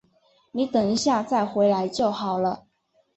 [0.53, 2.65] 你等一下再回来就好了